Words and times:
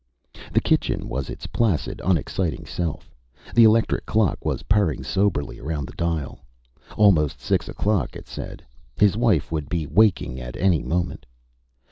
The 0.51 0.61
kitchen 0.61 1.07
was 1.07 1.29
its 1.29 1.45
placid, 1.45 2.01
unexciting 2.03 2.65
self. 2.65 3.13
The 3.53 3.65
electric 3.65 4.07
clock 4.07 4.43
was 4.43 4.63
purring 4.63 5.03
soberly 5.03 5.59
around 5.59 5.85
the 5.85 5.93
dial. 5.93 6.43
Almost 6.97 7.39
six 7.39 7.69
o'clock, 7.69 8.15
it 8.15 8.27
said. 8.27 8.63
His 8.97 9.15
wife 9.15 9.51
would 9.51 9.69
be 9.69 9.85
waking 9.85 10.39
at 10.39 10.57
any 10.57 10.81
moment. 10.81 11.27